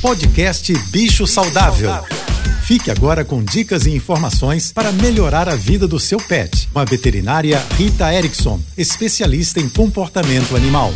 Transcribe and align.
Podcast 0.00 0.72
Bicho 0.90 1.26
Saudável. 1.26 1.90
Fique 2.62 2.88
agora 2.88 3.24
com 3.24 3.42
dicas 3.42 3.84
e 3.84 3.90
informações 3.90 4.72
para 4.72 4.92
melhorar 4.92 5.48
a 5.48 5.56
vida 5.56 5.88
do 5.88 5.98
seu 5.98 6.18
pet. 6.18 6.68
Com 6.72 6.78
a 6.78 6.84
veterinária 6.84 7.60
Rita 7.76 8.14
Erickson, 8.14 8.60
especialista 8.76 9.58
em 9.58 9.68
comportamento 9.68 10.54
animal. 10.54 10.94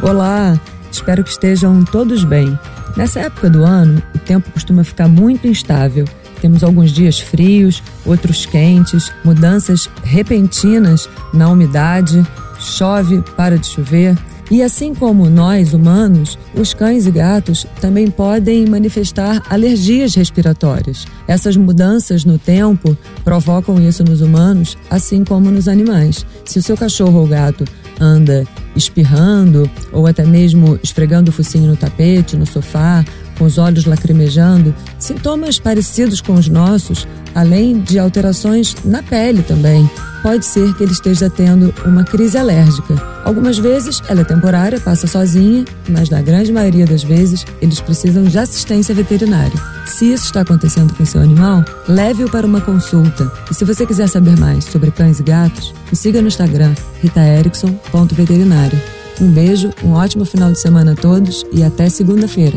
Olá, 0.00 0.60
espero 0.92 1.24
que 1.24 1.30
estejam 1.30 1.84
todos 1.84 2.22
bem. 2.22 2.56
Nessa 2.96 3.18
época 3.18 3.50
do 3.50 3.64
ano, 3.64 4.00
o 4.14 4.18
tempo 4.20 4.52
costuma 4.52 4.84
ficar 4.84 5.08
muito 5.08 5.48
instável. 5.48 6.04
Temos 6.40 6.62
alguns 6.62 6.92
dias 6.92 7.18
frios, 7.18 7.82
outros 8.06 8.46
quentes, 8.46 9.12
mudanças 9.24 9.90
repentinas 10.04 11.08
na 11.34 11.48
umidade, 11.48 12.24
chove, 12.60 13.22
para 13.36 13.58
de 13.58 13.66
chover. 13.66 14.16
E 14.52 14.62
assim 14.62 14.94
como 14.94 15.30
nós, 15.30 15.72
humanos, 15.72 16.38
os 16.54 16.74
cães 16.74 17.06
e 17.06 17.10
gatos 17.10 17.66
também 17.80 18.10
podem 18.10 18.66
manifestar 18.66 19.42
alergias 19.48 20.14
respiratórias. 20.14 21.06
Essas 21.26 21.56
mudanças 21.56 22.26
no 22.26 22.38
tempo 22.38 22.94
provocam 23.24 23.80
isso 23.80 24.04
nos 24.04 24.20
humanos, 24.20 24.76
assim 24.90 25.24
como 25.24 25.50
nos 25.50 25.68
animais. 25.68 26.26
Se 26.44 26.58
o 26.58 26.62
seu 26.62 26.76
cachorro 26.76 27.20
ou 27.20 27.26
gato 27.26 27.64
anda 27.98 28.46
espirrando 28.76 29.70
ou 29.90 30.06
até 30.06 30.22
mesmo 30.22 30.78
esfregando 30.82 31.30
o 31.30 31.32
focinho 31.32 31.68
no 31.68 31.76
tapete, 31.76 32.36
no 32.36 32.44
sofá, 32.44 33.02
com 33.42 33.46
os 33.46 33.58
olhos 33.58 33.86
lacrimejando, 33.86 34.72
sintomas 35.00 35.58
parecidos 35.58 36.20
com 36.20 36.34
os 36.34 36.48
nossos, 36.48 37.08
além 37.34 37.80
de 37.80 37.98
alterações 37.98 38.76
na 38.84 39.02
pele 39.02 39.42
também. 39.42 39.90
Pode 40.22 40.46
ser 40.46 40.72
que 40.74 40.84
ele 40.84 40.92
esteja 40.92 41.28
tendo 41.28 41.74
uma 41.84 42.04
crise 42.04 42.38
alérgica. 42.38 42.94
Algumas 43.24 43.58
vezes 43.58 44.00
ela 44.08 44.20
é 44.20 44.24
temporária, 44.24 44.78
passa 44.78 45.08
sozinha, 45.08 45.64
mas 45.88 46.08
na 46.08 46.22
grande 46.22 46.52
maioria 46.52 46.86
das 46.86 47.02
vezes 47.02 47.44
eles 47.60 47.80
precisam 47.80 48.22
de 48.22 48.38
assistência 48.38 48.94
veterinária. 48.94 49.58
Se 49.86 50.12
isso 50.12 50.26
está 50.26 50.42
acontecendo 50.42 50.94
com 50.94 51.04
seu 51.04 51.20
animal, 51.20 51.64
leve-o 51.88 52.30
para 52.30 52.46
uma 52.46 52.60
consulta. 52.60 53.28
E 53.50 53.54
se 53.54 53.64
você 53.64 53.84
quiser 53.84 54.08
saber 54.08 54.38
mais 54.38 54.66
sobre 54.66 54.92
cães 54.92 55.18
e 55.18 55.24
gatos, 55.24 55.74
me 55.90 55.96
siga 55.96 56.22
no 56.22 56.28
Instagram 56.28 56.74
ritaerickson.veterinário. 57.02 58.80
Um 59.20 59.32
beijo, 59.32 59.70
um 59.82 59.94
ótimo 59.94 60.24
final 60.24 60.52
de 60.52 60.60
semana 60.60 60.92
a 60.92 60.96
todos 60.96 61.44
e 61.52 61.64
até 61.64 61.88
segunda-feira. 61.88 62.56